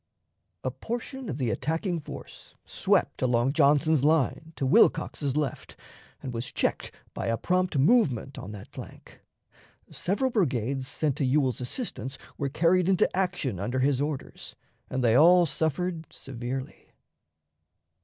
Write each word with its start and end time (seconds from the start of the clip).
A 0.63 0.71
portion 0.71 1.29
of 1.29 1.37
the 1.37 1.51
attacking 1.51 1.99
force 1.99 2.55
swept 2.65 3.21
along 3.21 3.53
Johnson's 3.53 4.03
line 4.03 4.51
to 4.55 4.65
Wilcox's 4.65 5.37
left, 5.37 5.75
and 6.23 6.33
was 6.33 6.51
checked 6.51 6.91
by 7.13 7.27
a 7.27 7.37
prompt 7.37 7.77
movement 7.77 8.39
on 8.39 8.51
that 8.51 8.71
flank. 8.73 9.21
Several 9.91 10.31
brigades 10.31 10.87
sent 10.87 11.17
to 11.17 11.23
Ewell's 11.23 11.61
assistance 11.61 12.17
were 12.35 12.49
carried 12.49 12.89
into 12.89 13.15
action 13.15 13.59
under 13.59 13.77
his 13.77 14.01
orders, 14.01 14.55
and 14.89 15.03
they 15.03 15.13
all 15.15 15.45
suffered 15.45 16.11
severely. 16.11 16.93